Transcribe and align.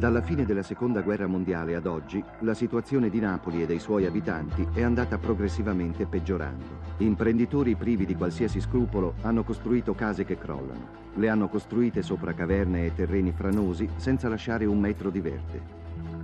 Dalla 0.00 0.22
fine 0.22 0.46
della 0.46 0.62
seconda 0.62 1.02
guerra 1.02 1.26
mondiale 1.26 1.74
ad 1.74 1.84
oggi, 1.84 2.24
la 2.38 2.54
situazione 2.54 3.10
di 3.10 3.20
Napoli 3.20 3.60
e 3.62 3.66
dei 3.66 3.78
suoi 3.78 4.06
abitanti 4.06 4.66
è 4.72 4.80
andata 4.80 5.18
progressivamente 5.18 6.06
peggiorando. 6.06 6.64
Imprenditori 6.96 7.74
privi 7.74 8.06
di 8.06 8.14
qualsiasi 8.14 8.62
scrupolo 8.62 9.16
hanno 9.20 9.44
costruito 9.44 9.94
case 9.94 10.24
che 10.24 10.38
crollano. 10.38 10.88
Le 11.16 11.28
hanno 11.28 11.50
costruite 11.50 12.00
sopra 12.00 12.32
caverne 12.32 12.86
e 12.86 12.94
terreni 12.94 13.32
franosi 13.32 13.90
senza 13.96 14.30
lasciare 14.30 14.64
un 14.64 14.80
metro 14.80 15.10
di 15.10 15.20
verde. 15.20 15.79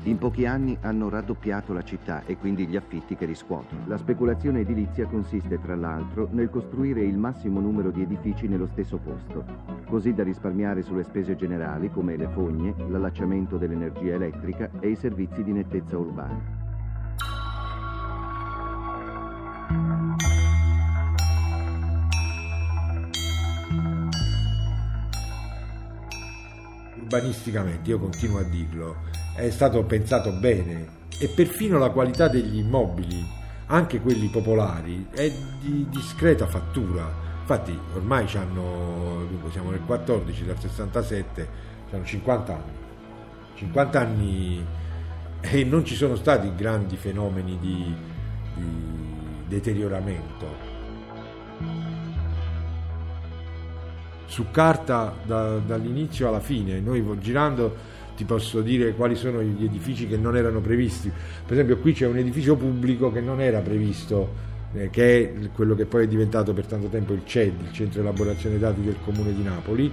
In 0.06 0.18
pochi 0.18 0.46
anni 0.46 0.78
hanno 0.82 1.08
raddoppiato 1.08 1.72
la 1.72 1.82
città 1.82 2.24
e 2.26 2.36
quindi 2.36 2.68
gli 2.68 2.76
affitti 2.76 3.16
che 3.16 3.24
riscuotono. 3.24 3.88
La 3.88 3.96
speculazione 3.96 4.60
edilizia 4.60 5.06
consiste 5.06 5.60
tra 5.60 5.74
l'altro 5.74 6.28
nel 6.30 6.48
costruire 6.48 7.02
il 7.02 7.18
massimo 7.18 7.58
numero 7.58 7.90
di 7.90 8.02
edifici 8.02 8.46
nello 8.46 8.68
stesso 8.68 8.98
posto, 8.98 9.44
così 9.88 10.14
da 10.14 10.22
risparmiare 10.22 10.82
sulle 10.82 11.02
spese 11.02 11.34
generali 11.34 11.90
come 11.90 12.16
le 12.16 12.28
fogne, 12.28 12.72
l'allacciamento 12.88 13.56
dell'energia 13.56 14.14
elettrica 14.14 14.70
e 14.78 14.90
i 14.90 14.96
servizi 14.96 15.42
di 15.42 15.50
nettezza 15.50 15.98
urbana. 15.98 16.64
urbanisticamente, 27.06 27.90
io 27.90 28.00
continuo 28.00 28.38
a 28.38 28.42
dirlo, 28.42 28.96
è 29.36 29.50
stato 29.50 29.84
pensato 29.84 30.32
bene 30.32 30.94
e 31.18 31.28
perfino 31.28 31.78
la 31.78 31.90
qualità 31.90 32.26
degli 32.26 32.56
immobili, 32.56 33.24
anche 33.66 34.00
quelli 34.00 34.28
popolari, 34.28 35.08
è 35.10 35.30
di 35.60 35.86
discreta 35.90 36.46
fattura. 36.46 37.24
Infatti 37.40 37.78
ormai 37.94 38.26
hanno, 38.34 39.28
siamo 39.50 39.70
nel 39.70 39.82
14, 39.84 40.44
dal 40.44 40.58
67, 40.58 41.48
hanno 41.92 42.04
50 42.04 42.52
anni. 42.52 42.84
50 43.54 44.00
anni 44.00 44.66
e 45.40 45.64
non 45.64 45.84
ci 45.84 45.94
sono 45.94 46.16
stati 46.16 46.54
grandi 46.54 46.96
fenomeni 46.96 47.58
di, 47.60 47.94
di 48.54 48.64
deterioramento. 49.46 50.64
Su 54.24 54.50
carta 54.50 55.14
da, 55.22 55.58
dall'inizio 55.58 56.28
alla 56.28 56.40
fine, 56.40 56.80
noi 56.80 57.02
girando 57.20 57.94
ti 58.16 58.24
posso 58.24 58.60
dire 58.62 58.94
quali 58.94 59.14
sono 59.14 59.42
gli 59.42 59.64
edifici 59.64 60.08
che 60.08 60.16
non 60.16 60.36
erano 60.36 60.60
previsti. 60.60 61.08
Per 61.10 61.52
esempio 61.52 61.78
qui 61.78 61.92
c'è 61.92 62.06
un 62.06 62.16
edificio 62.16 62.56
pubblico 62.56 63.12
che 63.12 63.20
non 63.20 63.40
era 63.40 63.60
previsto, 63.60 64.32
eh, 64.74 64.90
che 64.90 65.22
è 65.22 65.48
quello 65.52 65.74
che 65.74 65.84
poi 65.84 66.04
è 66.04 66.08
diventato 66.08 66.52
per 66.52 66.66
tanto 66.66 66.88
tempo 66.88 67.12
il 67.12 67.22
CED, 67.24 67.60
il 67.60 67.72
Centro 67.72 68.00
Elaborazione 68.00 68.58
Dati 68.58 68.82
del 68.82 68.96
Comune 69.04 69.34
di 69.34 69.42
Napoli, 69.42 69.92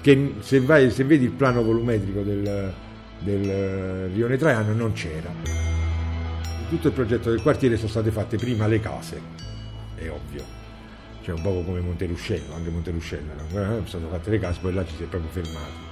che 0.00 0.34
se, 0.40 0.60
vai, 0.60 0.90
se 0.90 1.04
vedi 1.04 1.24
il 1.24 1.32
plano 1.32 1.62
volumetrico 1.62 2.22
del, 2.22 2.72
del 3.20 4.08
Rione 4.08 4.36
Traiano 4.36 4.72
non 4.72 4.92
c'era. 4.92 5.30
Tutto 6.68 6.88
il 6.88 6.94
progetto 6.94 7.28
del 7.28 7.42
quartiere 7.42 7.76
sono 7.76 7.88
state 7.88 8.10
fatte 8.10 8.38
prima 8.38 8.66
le 8.66 8.80
case, 8.80 9.20
è 9.94 10.08
ovvio 10.08 10.60
cioè 11.22 11.36
un 11.36 11.42
po' 11.42 11.62
come 11.62 11.80
Monteruscello, 11.80 12.54
anche 12.54 12.70
Monteruscello, 12.70 13.32
eh, 13.32 13.52
sono 13.52 13.86
state 13.86 14.06
fatte 14.10 14.30
le 14.30 14.38
case, 14.40 14.58
poi 14.60 14.74
là 14.74 14.84
ci 14.84 14.94
si 14.96 15.02
è 15.04 15.06
proprio 15.06 15.30
fermati. 15.30 15.91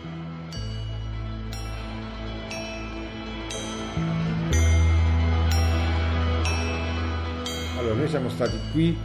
Allora, 7.91 8.05
noi 8.05 8.08
siamo 8.08 8.28
stati 8.28 8.56
qui 8.70 8.96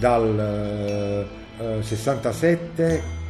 dal 0.00 1.26
eh, 1.58 1.82
67 1.82 3.22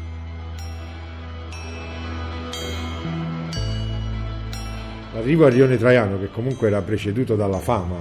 L'arrivo 5.12 5.44
al 5.44 5.52
Rione 5.52 5.76
Traiano, 5.76 6.18
che 6.18 6.28
comunque 6.30 6.66
era 6.68 6.80
preceduto 6.82 7.36
dalla 7.36 7.58
fama, 7.58 7.96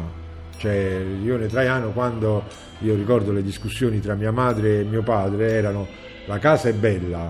cioè 0.57 1.03
Rione 1.21 1.47
Traiano 1.47 1.91
quando 1.91 2.43
io 2.79 2.95
ricordo 2.95 3.31
le 3.31 3.43
discussioni 3.43 3.99
tra 3.99 4.15
mia 4.15 4.31
madre 4.31 4.79
e 4.79 4.83
mio 4.83 5.03
padre 5.03 5.51
erano 5.51 5.85
la 6.25 6.39
casa 6.39 6.69
è 6.69 6.73
bella, 6.73 7.29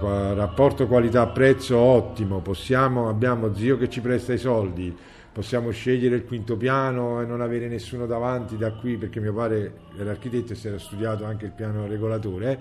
rapporto 0.00 0.88
qualità-prezzo 0.88 1.76
ottimo, 1.76 2.40
possiamo, 2.40 3.08
abbiamo 3.08 3.54
zio 3.54 3.76
che 3.76 3.88
ci 3.88 4.00
presta 4.00 4.32
i 4.32 4.38
soldi, 4.38 4.96
possiamo 5.32 5.70
scegliere 5.70 6.16
il 6.16 6.24
quinto 6.24 6.56
piano 6.56 7.20
e 7.20 7.26
non 7.26 7.40
avere 7.40 7.68
nessuno 7.68 8.06
davanti 8.06 8.56
da 8.56 8.72
qui 8.72 8.96
perché 8.96 9.20
mio 9.20 9.32
padre 9.32 9.72
era 9.96 10.10
architetto 10.10 10.52
e 10.52 10.56
si 10.56 10.68
era 10.68 10.78
studiato 10.78 11.24
anche 11.24 11.46
il 11.46 11.52
piano 11.52 11.86
regolatore, 11.86 12.58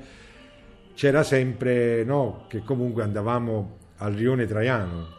c'era 0.94 1.24
sempre 1.24 2.04
no, 2.04 2.46
che 2.48 2.64
comunque 2.64 3.04
andavamo 3.04 3.78
al 3.98 4.14
rione 4.14 4.46
Traiano. 4.46 5.18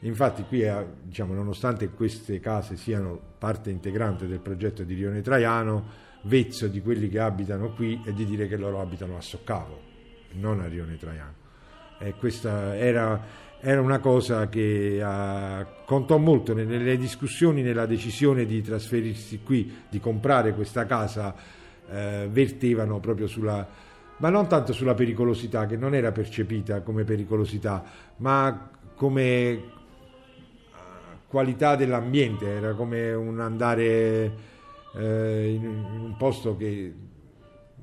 Infatti 0.00 0.44
qui, 0.44 0.64
diciamo, 1.02 1.34
nonostante 1.34 1.88
queste 1.88 2.38
case 2.38 2.76
siano 2.76 3.18
parte 3.38 3.70
integrante 3.70 4.26
del 4.26 4.40
progetto 4.40 4.82
di 4.84 4.94
Rione 4.94 5.22
Traiano, 5.22 6.04
vezzo 6.22 6.68
di 6.68 6.80
quelli 6.80 7.08
che 7.08 7.18
abitano 7.18 7.72
qui 7.72 8.00
è 8.04 8.12
di 8.12 8.24
dire 8.24 8.46
che 8.46 8.56
loro 8.56 8.80
abitano 8.80 9.16
a 9.16 9.20
Soccavo, 9.20 9.80
non 10.32 10.60
a 10.60 10.66
Rione 10.66 10.96
Traiano. 10.96 11.44
E 11.98 12.14
questa 12.14 12.76
era 12.76 13.20
era 13.60 13.80
una 13.80 13.98
cosa 13.98 14.48
che 14.48 15.00
uh, 15.02 15.84
contò 15.84 16.18
molto 16.18 16.54
nelle 16.54 16.96
discussioni, 16.96 17.62
nella 17.62 17.86
decisione 17.86 18.44
di 18.44 18.62
trasferirsi 18.62 19.40
qui, 19.42 19.84
di 19.88 19.98
comprare 19.98 20.54
questa 20.54 20.84
casa, 20.86 21.34
uh, 21.34 22.28
vertevano 22.28 23.00
proprio 23.00 23.26
sulla, 23.26 23.66
ma 24.18 24.28
non 24.28 24.46
tanto 24.46 24.72
sulla 24.72 24.94
pericolosità, 24.94 25.66
che 25.66 25.76
non 25.76 25.94
era 25.94 26.12
percepita 26.12 26.82
come 26.82 27.04
pericolosità, 27.04 27.84
ma 28.16 28.70
come 28.94 29.52
uh, 29.52 29.62
qualità 31.26 31.76
dell'ambiente, 31.76 32.46
era 32.46 32.74
come 32.74 33.12
un 33.12 33.40
andare 33.40 34.54
eh, 34.96 35.52
in, 35.54 35.64
in 35.64 36.00
un 36.00 36.14
posto 36.16 36.56
che 36.56 36.94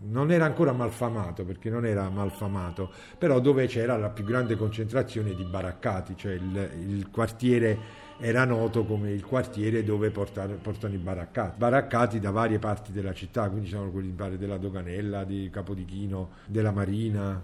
non 0.06 0.32
era 0.32 0.46
ancora 0.46 0.72
malfamato 0.74 1.46
perché 1.46 1.70
non 1.70 1.86
era 1.86 2.10
malfamato, 2.10 2.92
però 3.18 3.40
dove 3.40 3.68
c'era 3.68 3.98
la 3.98 4.10
più 4.10 4.24
grande 4.24 4.56
concentrazione 4.56 5.34
di 5.34 5.44
baraccati, 5.44 6.16
cioè 6.18 6.34
il, 6.34 6.72
il 6.88 7.10
quartiere 7.10 8.02
era 8.20 8.46
noto 8.46 8.86
come 8.86 9.12
il 9.12 9.26
quartiere 9.26 9.84
dove 9.84 10.10
portano, 10.10 10.56
portano, 10.56 10.94
i 10.94 10.98
baraccati, 10.98 11.58
baraccati 11.58 12.20
da 12.20 12.32
varie 12.32 12.60
parti 12.60 12.92
della 12.92 13.14
città, 13.14 13.50
quindi 13.50 13.70
c'erano 13.70 13.92
quelli 13.92 14.14
della 14.38 14.58
Doganella, 14.58 15.24
di 15.24 15.50
Capodichino, 15.52 16.30
della 16.46 16.72
Marina, 16.72 17.42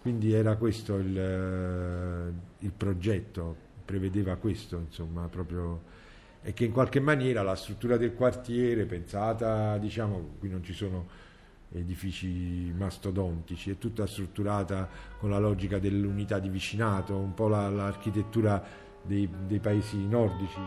quindi 0.00 0.32
era 0.32 0.56
questo 0.56 0.96
il, 0.96 2.32
il 2.58 2.72
progetto, 2.76 3.56
prevedeva 3.84 4.36
questo, 4.36 4.76
insomma, 4.76 5.28
proprio 5.28 5.96
e 6.40 6.52
che 6.52 6.64
in 6.64 6.72
qualche 6.72 7.00
maniera 7.00 7.42
la 7.42 7.56
struttura 7.56 7.96
del 7.96 8.14
quartiere 8.14 8.86
pensata, 8.86 9.76
diciamo, 9.76 10.36
qui 10.38 10.48
non 10.48 10.62
ci 10.62 10.72
sono 10.72 11.26
edifici 11.72 12.72
mastodontici, 12.76 13.70
è 13.70 13.78
tutta 13.78 14.06
strutturata 14.06 14.88
con 15.18 15.30
la 15.30 15.38
logica 15.38 15.78
dell'unità 15.78 16.38
di 16.38 16.48
vicinato, 16.48 17.16
un 17.16 17.34
po' 17.34 17.48
la, 17.48 17.68
l'architettura 17.68 18.62
dei, 19.02 19.28
dei 19.46 19.60
paesi 19.60 20.06
nordici. 20.06 20.60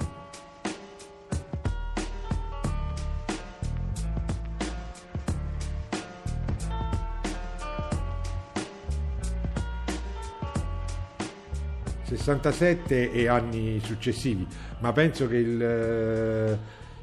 67 12.12 13.12
e 13.14 13.28
anni 13.28 13.80
successivi, 13.80 14.46
ma 14.80 14.92
penso 14.92 15.28
che 15.28 15.38
il, 15.38 15.62
eh, 15.62 16.60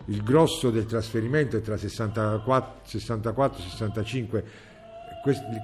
il 0.09 0.23
grosso 0.23 0.71
del 0.71 0.87
trasferimento 0.87 1.57
è 1.57 1.61
tra 1.61 1.75
64-65. 1.75 4.43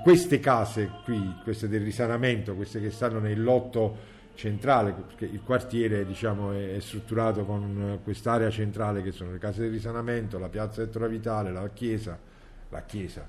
Queste 0.02 0.40
case 0.40 0.90
qui, 1.04 1.36
queste 1.42 1.68
del 1.68 1.82
risanamento, 1.82 2.54
queste 2.54 2.80
che 2.80 2.90
stanno 2.90 3.20
nel 3.20 3.42
lotto 3.42 4.12
centrale, 4.34 4.92
perché 4.92 5.24
il 5.24 5.40
quartiere 5.42 6.04
diciamo, 6.04 6.52
è, 6.52 6.78
strutturato 6.80 7.44
con 7.44 8.00
quest'area 8.02 8.50
centrale 8.50 9.00
che 9.02 9.12
sono 9.12 9.30
le 9.32 9.38
case 9.38 9.62
del 9.62 9.70
risanamento, 9.70 10.38
la 10.38 10.48
piazza 10.48 10.82
Ettore 10.82 11.08
Vitale, 11.08 11.52
la 11.52 11.68
chiesa, 11.70 12.18
la 12.68 12.82
chiesa. 12.82 13.26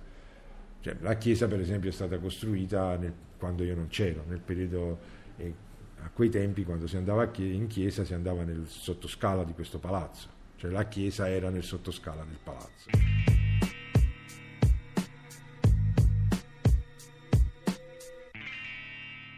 Cioè, 0.81 0.97
la 0.99 1.15
chiesa 1.15 1.47
per 1.47 1.61
esempio 1.61 1.89
è 1.89 1.93
stata 1.93 2.17
costruita 2.17 2.97
nel, 2.97 3.13
quando 3.37 3.63
io 3.63 3.75
non 3.75 3.87
c'ero, 3.87 4.23
nel 4.27 4.41
periodo 4.41 4.97
eh, 5.37 5.53
a 6.01 6.09
quei 6.13 6.29
tempi 6.29 6.63
quando 6.63 6.87
si 6.87 6.97
andava 6.97 7.29
in 7.37 7.67
chiesa 7.67 8.03
si 8.03 8.13
andava 8.13 8.43
nel 8.43 8.65
sottoscala 8.67 9.43
di 9.43 9.53
questo 9.53 9.79
palazzo, 9.79 10.34
cioè 10.65 10.71
la 10.71 10.87
chiesa 10.87 11.29
era 11.29 11.49
nel 11.49 11.63
sottoscala 11.63 12.23
del 12.23 12.37
palazzo. 12.41 12.89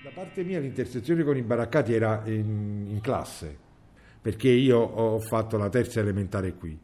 Da 0.04 0.10
parte 0.14 0.44
mia 0.44 0.60
l'intersezione 0.60 1.24
con 1.24 1.38
i 1.38 1.42
baraccati 1.42 1.94
era 1.94 2.24
in, 2.26 2.88
in 2.88 3.02
classe, 3.02 3.58
perché 4.22 4.50
io 4.50 4.80
ho 4.80 5.20
fatto 5.20 5.58
la 5.58 5.70
terza 5.70 6.00
elementare 6.00 6.54
qui. 6.54 6.80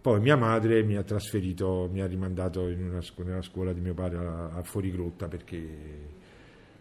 Poi 0.00 0.20
mia 0.20 0.36
madre 0.36 0.82
mi 0.82 0.96
ha 0.96 1.02
trasferito, 1.02 1.88
mi 1.90 2.02
ha 2.02 2.06
rimandato 2.06 2.68
in 2.68 2.82
una, 2.82 3.00
nella 3.24 3.42
scuola 3.42 3.72
di 3.72 3.80
mio 3.80 3.94
padre 3.94 4.18
a, 4.18 4.50
a 4.50 4.62
Fuorigrotta 4.62 5.28
perché 5.28 6.13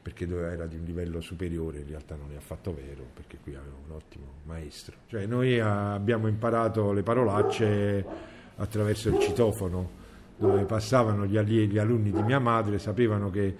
perché 0.03 0.27
era 0.27 0.67
di 0.67 0.75
un 0.75 0.83
livello 0.83 1.21
superiore, 1.21 1.79
in 1.79 1.87
realtà 1.87 2.15
non 2.15 2.29
è 2.33 2.35
affatto 2.35 2.73
vero, 2.73 3.05
perché 3.13 3.37
qui 3.41 3.55
avevo 3.55 3.77
un 3.87 3.95
ottimo 3.95 4.25
maestro. 4.43 4.97
Cioè 5.07 5.25
noi 5.25 5.61
abbiamo 5.61 6.27
imparato 6.27 6.91
le 6.91 7.03
parolacce 7.03 8.05
attraverso 8.57 9.07
il 9.07 9.19
citofono, 9.19 10.01
dove 10.35 10.65
passavano 10.65 11.25
gli, 11.25 11.37
allievi, 11.37 11.73
gli 11.73 11.77
alunni 11.77 12.11
di 12.11 12.21
mia 12.21 12.39
madre, 12.39 12.79
sapevano 12.79 13.29
che, 13.29 13.55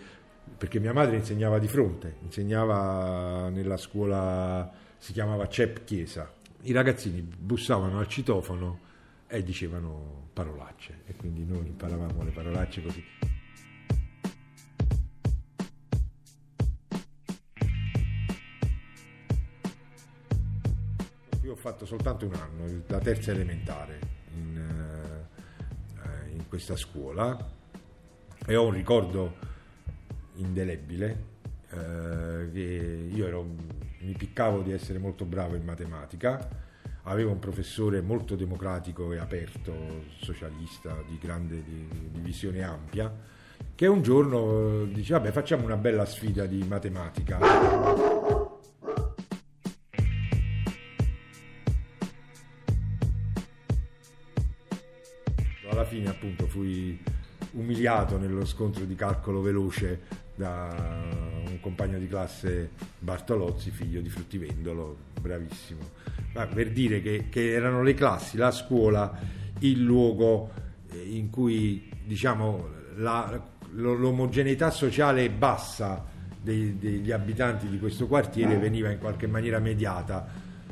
perché 0.58 0.82
mia 0.82 0.92
madre 0.92 1.16
insegnava 1.16 1.60
di 1.60 1.68
fronte, 1.70 2.18
insegnava 2.24 3.48
nella 3.48 3.78
scuola, 3.78 4.70
si 4.98 5.14
chiamava 5.14 5.48
CEP 5.48 5.86
Chiesa. 5.86 6.30
I 6.64 6.74
ragazzini 6.74 7.22
bussavano 7.22 8.00
al 8.00 8.08
citofono 8.10 8.80
e 9.28 9.44
dicevano 9.44 10.28
parolacce 10.34 11.04
e 11.06 11.16
quindi 11.16 11.46
noi 11.46 11.68
imparavamo 11.68 12.22
le 12.22 12.32
parolacce 12.32 12.82
così. 12.82 13.04
Fatto 21.64 21.86
soltanto 21.86 22.26
un 22.26 22.34
anno, 22.34 22.84
la 22.88 23.00
terza 23.00 23.32
elementare 23.32 23.98
in, 24.36 24.58
eh, 26.04 26.32
in 26.32 26.46
questa 26.50 26.76
scuola 26.76 27.38
e 28.46 28.54
ho 28.54 28.66
un 28.66 28.74
ricordo 28.74 29.38
indelebile 30.34 31.24
eh, 31.70 32.50
che 32.52 33.08
io 33.10 33.26
ero, 33.26 33.48
mi 34.00 34.12
piccavo 34.12 34.62
di 34.62 34.74
essere 34.74 35.00
molto 35.00 35.24
bravo 35.24 35.56
in 35.56 35.64
matematica, 35.64 36.50
avevo 37.04 37.32
un 37.32 37.40
professore 37.40 38.02
molto 38.02 38.36
democratico 38.36 39.14
e 39.14 39.20
aperto, 39.20 40.04
socialista, 40.20 41.02
di 41.08 41.18
grande 41.18 41.64
di, 41.64 41.88
di 42.12 42.20
visione 42.20 42.62
ampia, 42.62 43.10
che 43.74 43.88
un 43.88 44.02
giorno 44.02 44.84
dice 44.84 45.14
vabbè 45.14 45.32
facciamo 45.32 45.64
una 45.64 45.78
bella 45.78 46.04
sfida 46.04 46.46
di 46.46 46.62
matematica. 46.68 48.33
Fui 56.54 57.02
umiliato 57.54 58.20
nello 58.20 58.46
scontro 58.46 58.86
di 58.86 58.94
calcolo 58.94 59.42
veloce 59.42 60.22
da 60.36 60.72
un 61.48 61.60
compagno 61.60 61.98
di 61.98 62.08
classe 62.08 62.70
Bartolozzi, 63.00 63.72
figlio 63.72 64.02
di 64.02 64.10
fruttivendolo, 64.10 64.96
bravissimo. 65.20 65.82
Ma 66.36 66.46
per 66.46 66.72
dire 66.72 67.02
che, 67.02 67.26
che 67.30 67.54
erano 67.54 67.82
le 67.82 67.96
classi, 67.96 68.38
la 68.38 68.52
scuola, 68.52 69.20
il 69.60 69.82
luogo 69.82 70.52
eh, 70.92 70.98
in 71.00 71.32
cui 71.32 71.90
diciamo, 72.04 72.70
la, 72.98 73.42
l'omogeneità 73.72 74.70
sociale 74.70 75.32
bassa 75.32 76.06
dei, 76.40 76.78
degli 76.78 77.12
abitanti 77.12 77.68
di 77.68 77.80
questo 77.80 78.06
quartiere 78.06 78.58
veniva 78.58 78.92
in 78.92 79.00
qualche 79.00 79.26
maniera 79.26 79.58
mediata, 79.58 80.28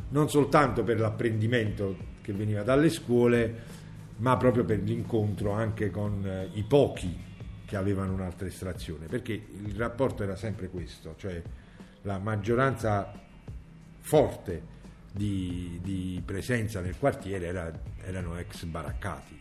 non 0.09 0.29
soltanto 0.29 0.83
per 0.83 0.99
l'apprendimento 0.99 2.09
che 2.21 2.33
veniva 2.33 2.61
dalle 2.61 2.89
scuole, 2.89 3.79
ma 4.21 4.37
proprio 4.37 4.63
per 4.63 4.79
l'incontro 4.79 5.51
anche 5.51 5.89
con 5.89 6.23
eh, 6.25 6.49
i 6.53 6.63
pochi 6.63 7.29
che 7.65 7.75
avevano 7.75 8.13
un'altra 8.13 8.47
estrazione, 8.47 9.07
perché 9.07 9.33
il 9.33 9.75
rapporto 9.75 10.23
era 10.23 10.35
sempre 10.35 10.69
questo, 10.69 11.15
cioè 11.17 11.41
la 12.03 12.19
maggioranza 12.19 13.11
forte 13.99 14.79
di, 15.11 15.79
di 15.81 16.21
presenza 16.23 16.81
nel 16.81 16.97
quartiere 16.97 17.47
era, 17.47 17.71
erano 18.03 18.37
ex 18.37 18.63
baraccati. 18.65 19.39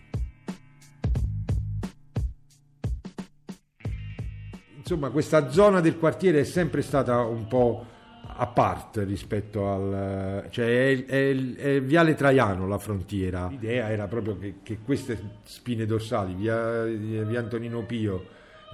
Insomma, 4.76 5.10
questa 5.10 5.50
zona 5.50 5.80
del 5.80 5.98
quartiere 5.98 6.40
è 6.40 6.44
sempre 6.44 6.82
stata 6.82 7.22
un 7.22 7.46
po' 7.46 7.86
a 8.22 8.46
parte 8.46 9.04
rispetto 9.04 9.70
al... 9.70 10.46
cioè 10.50 10.66
è, 10.66 11.04
è, 11.04 11.54
è, 11.56 11.82
Viale 11.82 12.14
Traiano 12.14 12.66
la 12.66 12.78
frontiera. 12.78 13.48
L'idea 13.48 13.90
era 13.90 14.06
proprio 14.06 14.38
che, 14.38 14.54
che 14.62 14.78
queste 14.84 15.18
spine 15.42 15.84
dorsali, 15.86 16.34
via, 16.34 16.84
via 16.84 17.38
Antonino 17.38 17.82
Pio, 17.82 18.24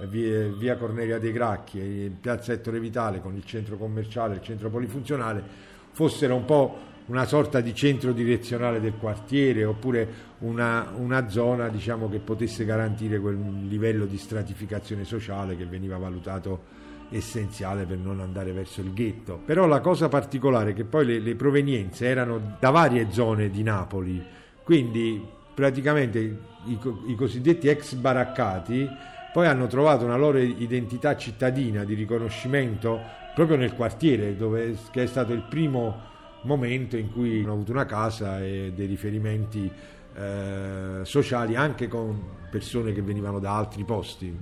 via, 0.07 0.47
via, 0.47 0.77
Cornelia 0.77 1.19
dei 1.19 1.31
Gracchi, 1.31 2.15
Piazza 2.19 2.53
Ettore 2.53 2.79
Vitale 2.79 3.21
con 3.21 3.35
il 3.35 3.43
centro 3.45 3.77
commerciale, 3.77 4.35
il 4.35 4.41
centro 4.41 4.69
polifunzionale, 4.69 5.43
fossero 5.91 6.35
un 6.35 6.45
po' 6.45 6.85
una 7.07 7.25
sorta 7.25 7.61
di 7.61 7.73
centro 7.73 8.11
direzionale 8.11 8.79
del 8.79 8.93
quartiere 8.99 9.63
oppure 9.63 10.07
una, 10.39 10.91
una 10.95 11.29
zona 11.29 11.69
diciamo, 11.69 12.09
che 12.09 12.19
potesse 12.19 12.65
garantire 12.65 13.19
quel 13.19 13.37
livello 13.67 14.05
di 14.05 14.17
stratificazione 14.17 15.05
sociale 15.05 15.55
che 15.55 15.65
veniva 15.65 15.97
valutato 15.97 16.85
essenziale 17.09 17.85
per 17.85 17.97
non 17.97 18.19
andare 18.19 18.51
verso 18.51 18.81
il 18.81 18.93
ghetto. 18.93 19.39
Però 19.43 19.65
la 19.65 19.79
cosa 19.79 20.09
particolare 20.09 20.71
è 20.71 20.73
che 20.73 20.83
poi 20.83 21.05
le, 21.05 21.19
le 21.19 21.35
provenienze 21.35 22.07
erano 22.07 22.57
da 22.59 22.69
varie 22.69 23.11
zone 23.11 23.49
di 23.49 23.63
Napoli, 23.63 24.23
quindi 24.63 25.23
praticamente 25.53 26.19
i, 26.19 26.79
i 27.07 27.15
cosiddetti 27.15 27.67
ex 27.67 27.93
baraccati 27.93 28.87
poi 29.33 29.45
hanno 29.45 29.67
trovato 29.67 30.03
una 30.03 30.15
loro 30.15 30.39
identità 30.39 31.15
cittadina 31.15 31.83
di 31.83 31.93
riconoscimento 31.93 32.99
proprio 33.35 33.55
nel 33.55 33.73
quartiere, 33.73 34.35
dove, 34.35 34.75
che 34.89 35.03
è 35.03 35.05
stato 35.05 35.31
il 35.31 35.43
primo 35.43 35.95
momento 36.41 36.97
in 36.97 37.11
cui 37.11 37.43
hanno 37.43 37.53
avuto 37.53 37.71
una 37.71 37.85
casa 37.85 38.41
e 38.43 38.71
dei 38.75 38.87
riferimenti 38.87 39.71
eh, 40.15 41.01
sociali 41.03 41.55
anche 41.55 41.87
con 41.87 42.19
persone 42.49 42.93
che 42.93 43.03
venivano 43.03 43.37
da 43.37 43.55
altri 43.55 43.83
posti. 43.83 44.35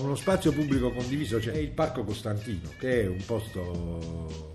Uno 0.00 0.14
spazio 0.14 0.52
pubblico 0.52 0.90
condiviso 0.90 1.38
c'è 1.38 1.52
cioè 1.52 1.56
il 1.56 1.70
Parco 1.70 2.04
Costantino, 2.04 2.70
che 2.78 3.02
è 3.02 3.06
un 3.06 3.22
posto 3.24 4.54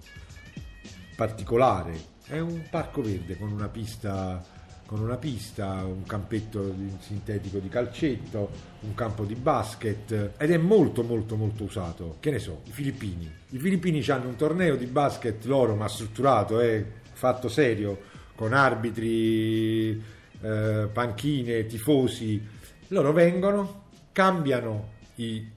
particolare, 1.15 1.99
è 2.27 2.39
un 2.39 2.63
parco 2.69 3.01
verde 3.01 3.37
con 3.37 3.51
una 3.51 3.67
pista, 3.67 4.43
con 4.85 4.99
una 4.99 5.17
pista 5.17 5.83
un 5.83 6.03
campetto 6.03 6.75
sintetico 6.99 7.57
di 7.59 7.69
calcetto, 7.69 8.49
un 8.81 8.93
campo 8.93 9.23
di 9.23 9.35
basket 9.35 10.33
ed 10.37 10.51
è 10.51 10.57
molto 10.57 11.03
molto 11.03 11.35
molto 11.35 11.63
usato. 11.63 12.17
Che 12.19 12.31
ne 12.31 12.39
so, 12.39 12.61
i 12.65 12.71
filippini. 12.71 13.31
I 13.49 13.57
filippini 13.57 14.03
hanno 14.09 14.27
un 14.29 14.35
torneo 14.35 14.75
di 14.75 14.85
basket 14.85 15.43
loro 15.45 15.75
ma 15.75 15.87
strutturato, 15.87 16.59
è 16.59 16.85
fatto 17.13 17.49
serio, 17.49 17.99
con 18.35 18.53
arbitri, 18.53 20.01
eh, 20.41 20.89
panchine, 20.91 21.65
tifosi. 21.65 22.55
Loro 22.89 23.11
vengono, 23.11 23.85
cambiano 24.11 24.95
i 25.17 25.51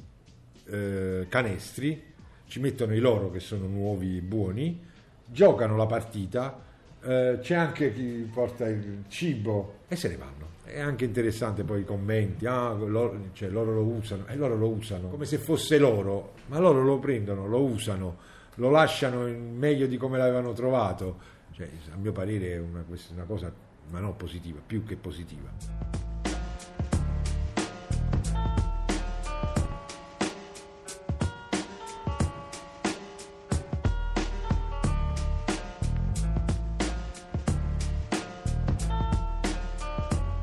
eh, 0.67 1.26
canestri, 1.29 2.02
ci 2.47 2.61
mettono 2.61 2.95
i 2.95 2.99
loro 2.99 3.31
che 3.31 3.40
sono 3.40 3.67
nuovi 3.67 4.19
e 4.19 4.21
buoni, 4.21 4.85
giocano 5.25 5.76
la 5.76 5.87
partita, 5.87 6.61
eh, 7.02 7.38
c'è 7.40 7.55
anche 7.55 7.93
chi 7.93 8.29
porta 8.33 8.69
il 8.69 9.05
cibo 9.09 9.79
e 9.88 9.97
se 9.97 10.09
ne 10.09 10.17
vanno. 10.17 10.49
È 10.64 10.81
anche 10.81 11.05
interessante 11.05 11.64
poi 11.64 11.81
i 11.81 11.85
commenti, 11.85 12.47
ah, 12.47 12.73
loro, 12.73 13.31
cioè, 13.33 13.49
loro 13.49 13.73
lo 13.75 13.83
usano, 13.83 14.26
e 14.26 14.37
loro 14.37 14.57
lo 14.57 14.69
usano 14.69 15.09
come 15.09 15.25
se 15.25 15.38
fosse 15.38 15.79
loro, 15.79 16.35
ma 16.47 16.59
loro 16.59 16.83
lo 16.83 16.99
prendono, 16.99 17.47
lo 17.47 17.62
usano, 17.62 18.17
lo 18.55 18.71
lasciano 18.71 19.26
meglio 19.26 19.87
di 19.87 19.97
come 19.97 20.19
l'avevano 20.19 20.52
trovato. 20.52 21.38
Cioè, 21.52 21.69
a 21.93 21.97
mio 21.97 22.12
parere 22.12 22.52
è 22.52 22.59
una, 22.59 22.85
una 23.12 23.25
cosa, 23.25 23.52
ma 23.90 23.99
non 23.99 24.17
positiva, 24.17 24.61
più 24.64 24.85
che 24.85 24.97
positiva. 24.97 26.19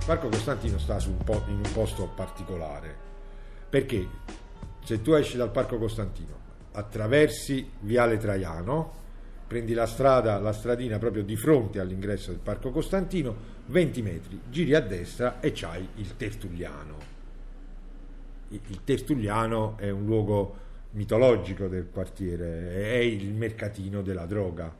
Parco 0.07 0.29
Costantino 0.29 0.77
sta 0.77 0.97
un 1.05 1.17
po- 1.17 1.43
in 1.47 1.55
un 1.55 1.69
posto 1.73 2.07
particolare. 2.07 2.95
Perché? 3.69 4.07
Se 4.85 5.01
tu 5.01 5.11
esci 5.11 5.35
dal 5.35 5.51
Parco 5.51 5.77
Costantino, 5.77 6.33
attraversi 6.71 7.69
Viale 7.81 8.15
Traiano, 8.15 8.93
prendi 9.45 9.73
la 9.73 9.85
strada, 9.85 10.39
la 10.39 10.53
stradina 10.53 10.97
proprio 10.97 11.25
di 11.25 11.35
fronte 11.35 11.81
all'ingresso 11.81 12.31
del 12.31 12.39
Parco 12.39 12.71
Costantino, 12.71 13.35
20 13.65 14.01
metri, 14.01 14.39
giri 14.49 14.75
a 14.75 14.79
destra 14.79 15.41
e 15.41 15.51
c'hai 15.53 15.85
il 15.95 16.15
Tertulliano. 16.15 16.97
Il 18.47 18.85
Tertulliano 18.85 19.77
è 19.77 19.89
un 19.89 20.05
luogo 20.05 20.55
mitologico 20.91 21.67
del 21.67 21.89
quartiere, 21.91 22.93
è 22.93 22.99
il 22.99 23.33
mercatino 23.33 24.01
della 24.01 24.25
droga 24.25 24.73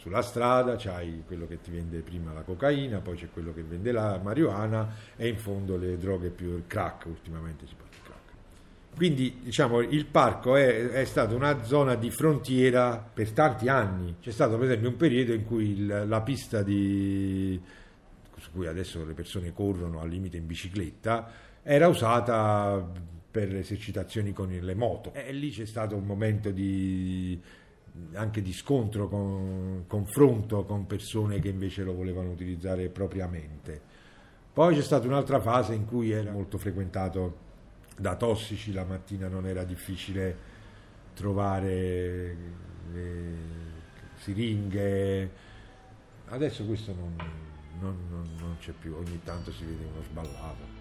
sulla 0.00 0.22
strada 0.22 0.76
c'hai 0.76 1.24
quello 1.26 1.46
che 1.46 1.60
ti 1.60 1.70
vende 1.70 2.00
prima 2.00 2.32
la 2.32 2.40
cocaina, 2.40 3.00
poi 3.00 3.18
c'è 3.18 3.28
quello 3.30 3.52
che 3.52 3.62
vende 3.62 3.92
la 3.92 4.18
marijuana 4.18 4.94
e 5.14 5.28
in 5.28 5.36
fondo 5.36 5.76
le 5.76 5.98
droghe 5.98 6.30
più 6.30 6.56
il 6.56 6.64
crack, 6.66 7.04
ultimamente 7.04 7.66
si 7.66 7.74
parla 7.74 7.90
di 7.90 7.98
crack. 8.02 8.96
Quindi 8.96 9.40
diciamo 9.42 9.80
il 9.80 10.06
parco 10.06 10.56
è, 10.56 10.88
è 10.88 11.04
stata 11.04 11.34
una 11.34 11.62
zona 11.64 11.96
di 11.96 12.10
frontiera 12.10 12.96
per 12.96 13.32
tanti 13.32 13.68
anni. 13.68 14.16
C'è 14.22 14.30
stato 14.30 14.56
per 14.56 14.68
esempio 14.68 14.88
un 14.88 14.96
periodo 14.96 15.34
in 15.34 15.44
cui 15.44 15.72
il, 15.72 16.04
la 16.08 16.22
pista 16.22 16.62
di, 16.62 17.60
su 18.38 18.50
cui 18.52 18.66
adesso 18.66 19.04
le 19.04 19.12
persone 19.12 19.52
corrono 19.52 20.00
al 20.00 20.08
limite 20.08 20.38
in 20.38 20.46
bicicletta 20.46 21.30
era 21.62 21.88
usata 21.88 22.90
per 23.30 23.52
le 23.52 23.58
esercitazioni 23.58 24.32
con 24.32 24.48
le 24.48 24.74
moto 24.74 25.12
e 25.12 25.30
lì 25.32 25.50
c'è 25.50 25.66
stato 25.66 25.94
un 25.94 26.04
momento 26.04 26.50
di 26.50 27.38
anche 28.14 28.42
di 28.42 28.52
scontro, 28.52 29.08
con, 29.08 29.84
confronto 29.86 30.64
con 30.64 30.86
persone 30.86 31.38
che 31.38 31.48
invece 31.48 31.82
lo 31.82 31.94
volevano 31.94 32.30
utilizzare 32.30 32.88
propriamente. 32.88 33.80
Poi 34.52 34.74
c'è 34.74 34.82
stata 34.82 35.06
un'altra 35.06 35.40
fase 35.40 35.74
in 35.74 35.86
cui 35.86 36.10
era 36.10 36.30
molto 36.30 36.58
frequentato 36.58 37.48
da 37.96 38.16
tossici, 38.16 38.72
la 38.72 38.84
mattina 38.84 39.28
non 39.28 39.46
era 39.46 39.62
difficile 39.64 40.48
trovare 41.14 42.36
siringhe, 44.16 45.30
adesso 46.26 46.64
questo 46.64 46.94
non, 46.94 47.14
non, 47.80 47.96
non, 48.10 48.28
non 48.38 48.56
c'è 48.58 48.72
più, 48.72 48.94
ogni 48.94 49.20
tanto 49.24 49.52
si 49.52 49.64
vede 49.64 49.84
uno 49.84 50.02
sballato. 50.02 50.78